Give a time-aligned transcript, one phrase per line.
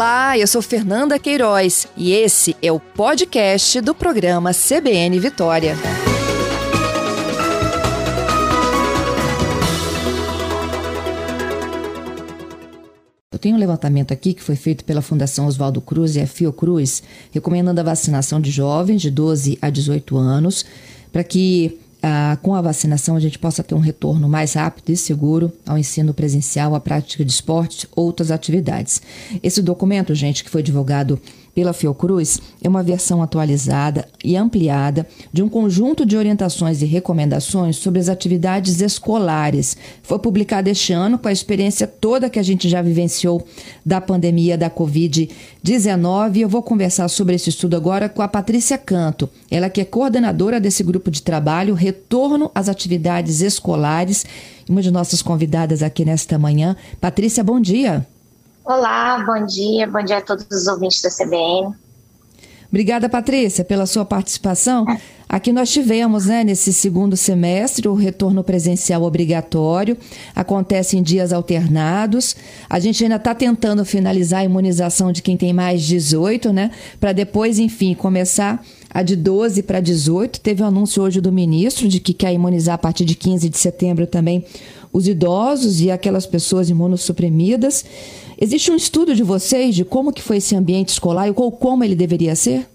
[0.00, 5.76] Olá, eu sou Fernanda Queiroz e esse é o podcast do programa CBN Vitória.
[13.30, 17.02] Eu tenho um levantamento aqui que foi feito pela Fundação Oswaldo Cruz e a Fiocruz,
[17.30, 20.64] recomendando a vacinação de jovens de 12 a 18 anos,
[21.12, 24.96] para que ah, com a vacinação a gente possa ter um retorno mais rápido e
[24.96, 29.02] seguro ao ensino presencial, à prática de esportes, outras atividades.
[29.42, 31.20] Esse documento, gente, que foi divulgado
[31.54, 37.76] pela Fiocruz é uma versão atualizada e ampliada de um conjunto de orientações e recomendações
[37.76, 39.76] sobre as atividades escolares.
[40.02, 43.46] Foi publicado este ano com a experiência toda que a gente já vivenciou
[43.84, 46.38] da pandemia da Covid-19.
[46.38, 50.60] Eu vou conversar sobre esse estudo agora com a Patrícia Canto, ela que é coordenadora
[50.60, 54.24] desse grupo de trabalho Retorno às Atividades Escolares,
[54.68, 56.76] uma de nossas convidadas aqui nesta manhã.
[57.00, 58.06] Patrícia, bom dia.
[58.72, 61.74] Olá, bom dia, bom dia a todos os ouvintes da CBN.
[62.68, 64.86] Obrigada, Patrícia, pela sua participação.
[65.28, 69.96] Aqui nós tivemos, né, nesse segundo semestre, o retorno presencial obrigatório,
[70.36, 72.36] acontece em dias alternados.
[72.68, 76.70] A gente ainda está tentando finalizar a imunização de quem tem mais de 18, né,
[77.00, 80.40] para depois, enfim, começar a de 12 para 18.
[80.40, 83.48] Teve o um anúncio hoje do ministro de que quer imunizar a partir de 15
[83.48, 84.44] de setembro também
[84.92, 87.84] os idosos e aquelas pessoas imunossuprimidas.
[88.40, 91.94] Existe um estudo de vocês de como que foi esse ambiente escolar e como ele
[91.94, 92.66] deveria ser?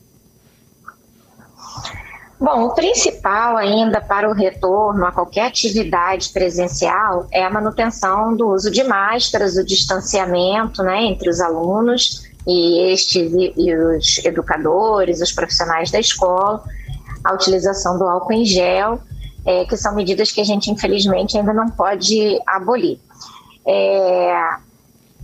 [2.40, 8.50] Bom, o principal ainda para o retorno a qualquer atividade presencial é a manutenção do
[8.50, 15.32] uso de máscaras, o distanciamento né, entre os alunos e estes e, os educadores, os
[15.32, 16.64] profissionais da escola,
[17.24, 19.00] a utilização do álcool em gel,
[19.44, 23.00] é, que são medidas que a gente infelizmente ainda não pode abolir.
[23.66, 24.58] É,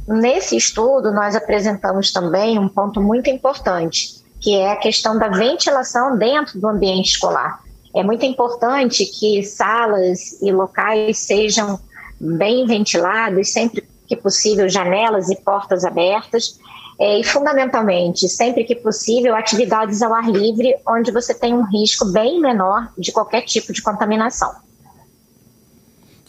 [0.08, 6.18] Nesse estudo, nós apresentamos também um ponto muito importante, que é a questão da ventilação
[6.18, 7.62] dentro do ambiente escolar.
[7.94, 11.80] É muito importante que salas e locais sejam
[12.20, 16.60] bem ventilados, sempre que possível, janelas e portas abertas.
[17.00, 22.06] É, e, fundamentalmente, sempre que possível, atividades ao ar livre, onde você tem um risco
[22.06, 24.54] bem menor de qualquer tipo de contaminação.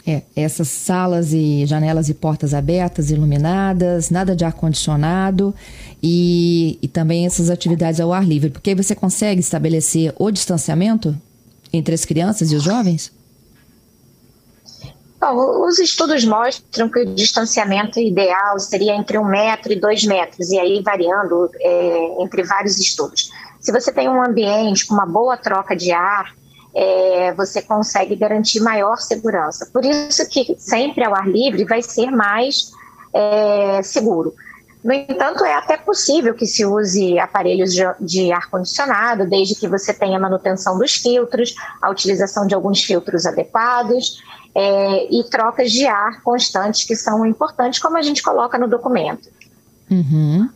[0.05, 5.55] É, essas salas e janelas e portas abertas, iluminadas, nada de ar-condicionado
[6.01, 11.15] e, e também essas atividades ao ar livre, porque aí você consegue estabelecer o distanciamento
[11.71, 13.13] entre as crianças e os jovens?
[15.21, 20.51] Bom, os estudos mostram que o distanciamento ideal seria entre um metro e dois metros,
[20.51, 23.31] e aí variando é, entre vários estudos.
[23.61, 26.35] Se você tem um ambiente com uma boa troca de ar,
[26.75, 29.69] é, você consegue garantir maior segurança.
[29.71, 32.71] Por isso que sempre ao ar livre vai ser mais
[33.13, 34.33] é, seguro.
[34.83, 40.19] No entanto, é até possível que se use aparelhos de, ar-condicionado, desde que você tenha
[40.19, 44.21] manutenção dos filtros, a utilização de alguns filtros adequados
[44.53, 49.29] é, e trocas de ar constantes, que são importantes, como a gente coloca no documento.
[49.89, 50.49] Uhum.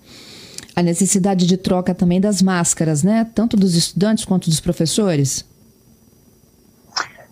[0.76, 3.26] A necessidade de troca também das máscaras, né?
[3.34, 5.46] Tanto dos estudantes quanto dos professores?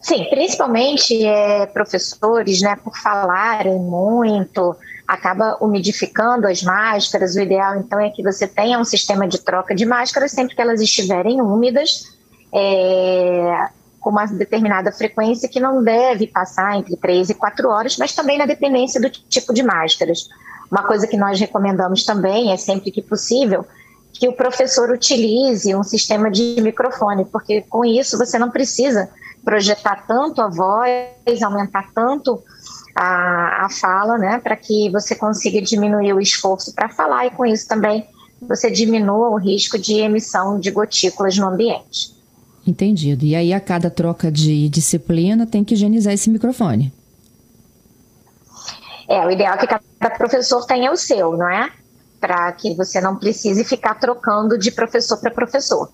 [0.05, 4.75] Sim, principalmente é, professores, né, por falarem muito,
[5.07, 7.33] acaba umidificando as máscaras.
[7.33, 10.61] O ideal, então, é que você tenha um sistema de troca de máscaras sempre que
[10.61, 12.15] elas estiverem úmidas,
[12.53, 13.67] é,
[13.99, 18.37] com uma determinada frequência que não deve passar entre 3 e 4 horas, mas também
[18.37, 20.29] na dependência do tipo de máscaras.
[20.71, 23.65] Uma coisa que nós recomendamos também é sempre que possível
[24.13, 29.09] que o professor utilize um sistema de microfone, porque com isso você não precisa
[29.45, 32.43] projetar tanto a voz, aumentar tanto
[32.95, 37.45] a, a fala, né, para que você consiga diminuir o esforço para falar e com
[37.45, 38.07] isso também
[38.41, 42.13] você diminua o risco de emissão de gotículas no ambiente.
[42.67, 43.23] Entendido.
[43.23, 46.91] E aí, a cada troca de disciplina, tem que higienizar esse microfone.
[49.07, 51.71] É, o ideal é que cada professor tenha o seu, não é?
[52.19, 55.91] Para que você não precise ficar trocando de professor para professor.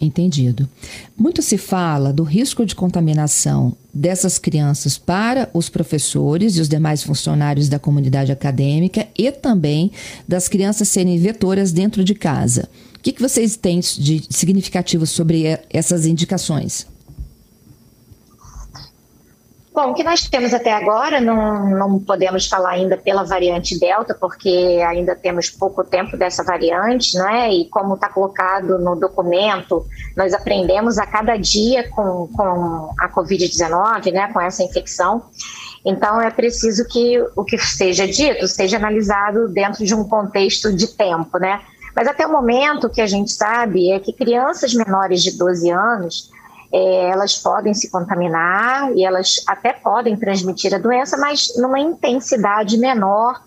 [0.00, 0.68] Entendido.
[1.16, 7.02] Muito se fala do risco de contaminação dessas crianças para os professores e os demais
[7.02, 9.90] funcionários da comunidade acadêmica e também
[10.26, 12.68] das crianças serem vetoras dentro de casa.
[12.96, 16.86] O que, que vocês têm de significativo sobre essas indicações?
[19.78, 24.12] Bom, o que nós temos até agora, não, não podemos falar ainda pela variante Delta,
[24.12, 27.54] porque ainda temos pouco tempo dessa variante, né?
[27.54, 29.86] E como está colocado no documento,
[30.16, 34.32] nós aprendemos a cada dia com, com a Covid-19, né?
[34.32, 35.22] Com essa infecção.
[35.84, 40.88] Então é preciso que o que seja dito seja analisado dentro de um contexto de
[40.88, 41.60] tempo, né?
[41.94, 45.70] Mas até o momento o que a gente sabe é que crianças menores de 12
[45.70, 46.36] anos
[46.72, 52.76] é, elas podem se contaminar e elas até podem transmitir a doença, mas numa intensidade
[52.76, 53.40] menor,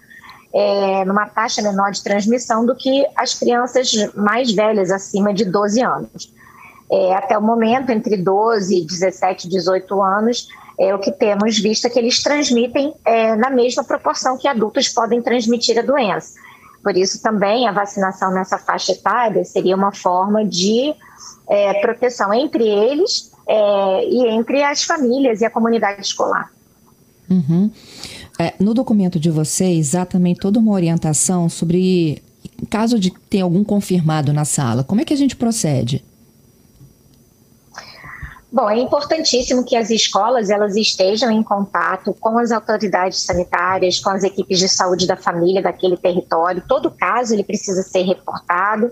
[0.53, 5.81] é, numa taxa menor de transmissão do que as crianças mais velhas, acima de 12
[5.81, 6.33] anos.
[6.91, 11.85] É, até o momento, entre 12, 17 e 18 anos, é o que temos visto
[11.85, 16.33] é que eles transmitem é, na mesma proporção que adultos podem transmitir a doença.
[16.83, 20.95] Por isso, também a vacinação nessa faixa etária seria uma forma de
[21.51, 26.49] é, proteção entre eles é, e entre as famílias e a comunidade escolar.
[27.29, 27.69] Uhum.
[28.39, 32.23] É, no documento de vocês há também toda uma orientação sobre
[32.69, 36.03] caso de ter algum confirmado na sala, como é que a gente procede?
[38.49, 44.09] Bom, é importantíssimo que as escolas elas estejam em contato com as autoridades sanitárias, com
[44.09, 46.61] as equipes de saúde da família daquele território.
[46.67, 48.91] Todo caso ele precisa ser reportado.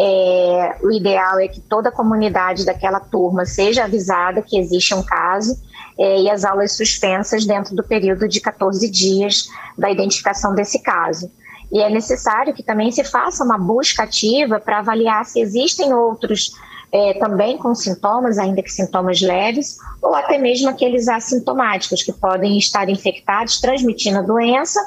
[0.00, 5.02] É, o ideal é que toda a comunidade daquela turma seja avisada que existe um
[5.02, 5.58] caso
[5.98, 11.30] é, e as aulas suspensas dentro do período de 14 dias da identificação desse caso.
[11.72, 16.52] E é necessário que também se faça uma busca ativa para avaliar se existem outros
[16.90, 22.56] é, também com sintomas, ainda que sintomas leves, ou até mesmo aqueles assintomáticos, que podem
[22.56, 24.80] estar infectados, transmitindo a doença,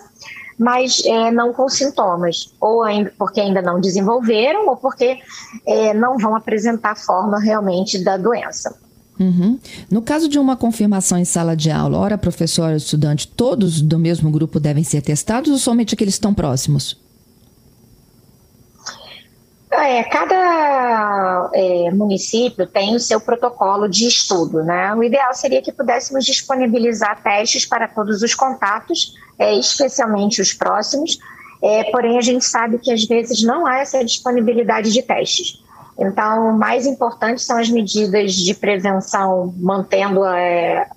[0.61, 5.17] mas é, não com sintomas, ou ainda, porque ainda não desenvolveram, ou porque
[5.65, 8.77] é, não vão apresentar forma realmente da doença.
[9.19, 9.57] Uhum.
[9.89, 14.29] No caso de uma confirmação em sala de aula, ora professor, estudante, todos do mesmo
[14.29, 16.95] grupo devem ser testados ou somente aqueles que estão próximos?
[19.71, 24.93] É, cada é, município tem o seu protocolo de estudo, né?
[24.93, 31.17] O ideal seria que pudéssemos disponibilizar testes para todos os contatos, é, especialmente os próximos,
[31.63, 35.59] é, porém a gente sabe que às vezes não há essa disponibilidade de testes.
[35.97, 40.87] Então, o mais importante são as medidas de prevenção, mantendo é,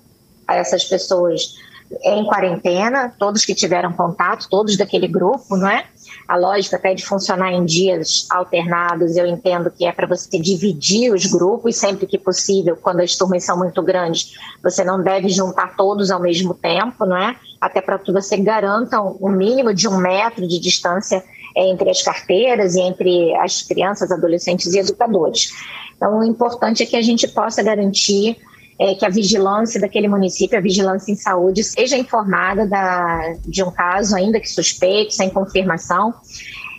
[0.47, 1.55] essas pessoas
[2.03, 5.85] em quarentena, todos que tiveram contato, todos daquele grupo, não é?
[6.27, 11.13] A lógica até de funcionar em dias alternados, eu entendo que é para você dividir
[11.13, 14.33] os grupos sempre que possível, quando as turmas são muito grandes,
[14.63, 17.35] você não deve juntar todos ao mesmo tempo, não é?
[17.61, 21.23] Até para que você garanta um mínimo de um metro de distância
[21.55, 25.51] entre as carteiras e entre as crianças, adolescentes e educadores.
[25.95, 28.37] Então, o importante é que a gente possa garantir
[28.77, 33.71] é, que a vigilância daquele município, a vigilância em saúde, seja informada da, de um
[33.71, 36.13] caso, ainda que suspeito, sem confirmação,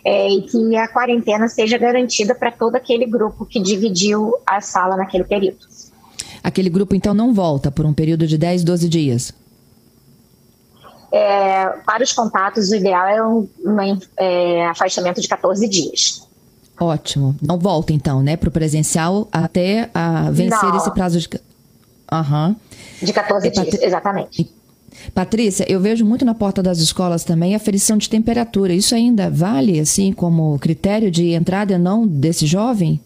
[0.05, 4.95] é, e que a quarentena seja garantida para todo aquele grupo que dividiu a sala
[4.95, 5.65] naquele período.
[6.43, 9.33] Aquele grupo, então, não volta por um período de 10, 12 dias?
[11.11, 16.27] É, para os contatos, o ideal é um, um é, afastamento de 14 dias.
[16.79, 17.35] Ótimo.
[17.41, 19.89] Não volta, então, né, para o presencial até
[20.31, 20.77] vencer não.
[20.77, 21.27] esse prazo de.
[22.11, 22.55] Uhum.
[23.01, 23.85] De 14 dias, Patri...
[23.85, 24.57] exatamente.
[25.13, 28.73] Patrícia, eu vejo muito na porta das escolas também a ferição de temperatura.
[28.73, 32.99] Isso ainda vale, assim, como critério de entrada ou não desse jovem?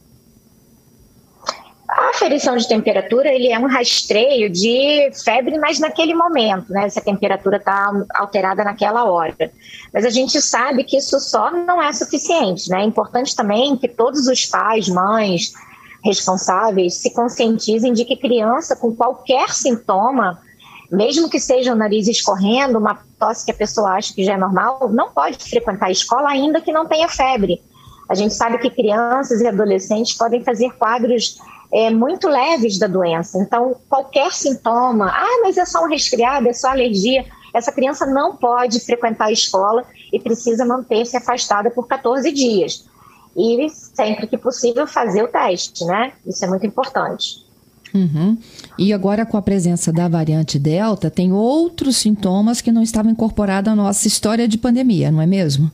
[1.90, 6.88] A ferição de temperatura ele é um rastreio de febre, mas naquele momento, né?
[6.88, 9.52] Se a temperatura está alterada naquela hora.
[9.94, 12.82] Mas a gente sabe que isso só não é suficiente, né?
[12.82, 15.52] É importante também que todos os pais, mães,
[16.04, 20.40] responsáveis se conscientizem de que criança com qualquer sintoma,
[20.92, 24.38] mesmo que seja o nariz escorrendo, uma tosse que a pessoa acha que já é
[24.38, 27.62] normal, não pode frequentar a escola ainda que não tenha febre.
[28.10, 31.40] A gente sabe que crianças e adolescentes podem fazer quadros
[31.72, 33.38] é, muito leves da doença.
[33.38, 38.36] Então, qualquer sintoma, ah, mas é só um resfriado, é só alergia, essa criança não
[38.36, 42.86] pode frequentar a escola e precisa manter-se afastada por 14 dias
[43.36, 46.14] e sempre que possível fazer o teste, né?
[46.26, 47.46] Isso é muito importante.
[47.94, 48.38] Uhum.
[48.78, 53.72] E agora, com a presença da variante Delta, tem outros sintomas que não estavam incorporados
[53.72, 55.72] à nossa história de pandemia, não é mesmo?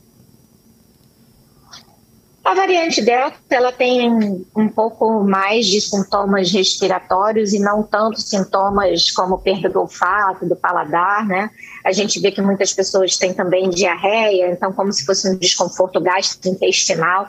[2.48, 4.10] A variante Delta ela tem
[4.56, 10.56] um pouco mais de sintomas respiratórios e não tanto sintomas como perda do olfato, do
[10.56, 11.50] paladar, né?
[11.84, 16.00] A gente vê que muitas pessoas têm também diarreia, então como se fosse um desconforto
[16.00, 17.28] gastrointestinal.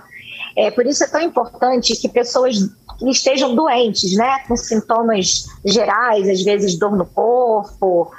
[0.55, 2.57] É, por isso é tão importante que pessoas
[2.97, 8.11] que estejam doentes, né, com sintomas gerais, às vezes dor no corpo,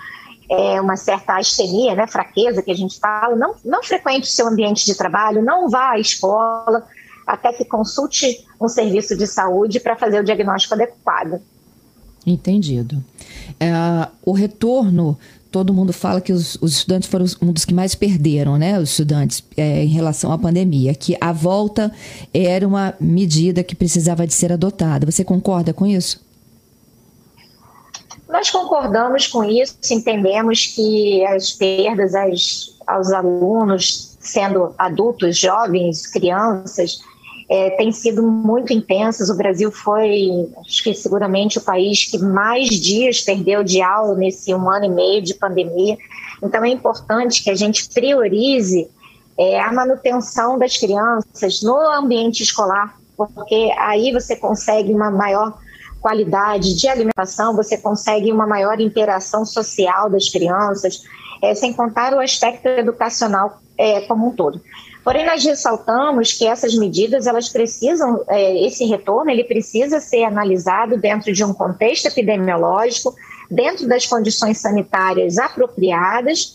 [0.50, 4.46] é, uma certa astenia, né, fraqueza que a gente fala, não, não frequente o seu
[4.48, 6.84] ambiente de trabalho, não vá à escola,
[7.26, 11.40] até que consulte um serviço de saúde para fazer o diagnóstico adequado.
[12.26, 13.02] Entendido.
[13.58, 13.72] É,
[14.24, 15.18] o retorno
[15.50, 18.78] todo mundo fala que os, os, estudantes foram um dos que mais perderam, né?
[18.78, 21.92] Os estudantes é, em relação à pandemia, que a volta
[22.32, 25.10] era uma medida que precisava de ser adotada.
[25.10, 26.20] Você concorda com isso?
[28.28, 37.00] Nós concordamos com isso, entendemos que as perdas aos, aos alunos, sendo adultos, jovens, crianças,
[37.50, 39.28] é, têm sido muito intensas.
[39.28, 44.54] O Brasil foi, acho que seguramente, o país que mais dias perdeu de aula nesse
[44.54, 45.98] um ano e meio de pandemia.
[46.40, 48.88] Então, é importante que a gente priorize
[49.36, 55.58] é, a manutenção das crianças no ambiente escolar, porque aí você consegue uma maior
[56.00, 61.02] qualidade de alimentação, você consegue uma maior interação social das crianças,
[61.42, 64.60] é, sem contar o aspecto educacional é, como um todo.
[65.02, 70.98] Porém, nós ressaltamos que essas medidas, elas precisam, é, esse retorno, ele precisa ser analisado
[70.98, 73.14] dentro de um contexto epidemiológico,
[73.50, 76.54] dentro das condições sanitárias apropriadas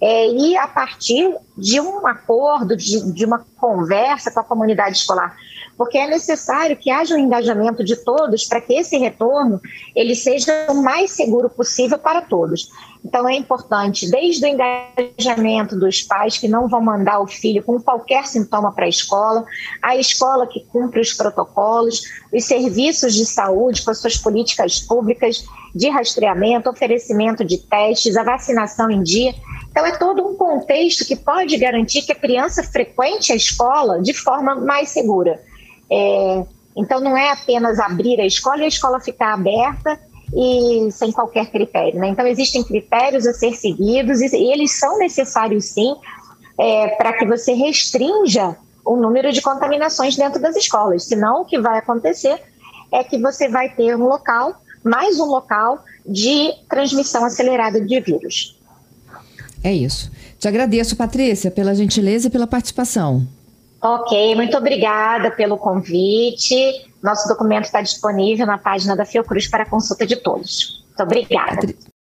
[0.00, 5.36] é, e a partir de um acordo, de, de uma conversa com a comunidade escolar
[5.76, 9.60] porque é necessário que haja um engajamento de todos para que esse retorno
[9.94, 12.70] ele seja o mais seguro possível para todos.
[13.06, 17.80] Então é importante, desde o engajamento dos pais que não vão mandar o filho com
[17.80, 19.44] qualquer sintoma para a escola,
[19.80, 25.44] a escola que cumpre os protocolos, os serviços de saúde com as suas políticas públicas
[25.72, 29.32] de rastreamento, oferecimento de testes, a vacinação em dia.
[29.70, 34.14] Então, é todo um contexto que pode garantir que a criança frequente a escola de
[34.14, 35.40] forma mais segura.
[35.88, 36.44] É,
[36.76, 40.00] então, não é apenas abrir a escola e a escola ficar aberta
[40.34, 41.98] e sem qualquer critério.
[41.98, 42.08] Né?
[42.08, 45.94] Então, existem critérios a ser seguidos e, eles são necessários, sim,
[46.58, 51.04] é, para que você restrinja o número de contaminações dentro das escolas.
[51.04, 52.40] Senão, o que vai acontecer
[52.92, 54.54] é que você vai ter um local,
[54.84, 58.56] mais um local, de transmissão acelerada de vírus.
[59.62, 60.10] É isso.
[60.38, 63.26] Te agradeço, Patrícia, pela gentileza e pela participação.
[63.86, 66.90] Ok, muito obrigada pelo convite.
[67.00, 70.84] Nosso documento está disponível na página da Fiocruz para consulta de todos.
[70.88, 71.72] Muito obrigada.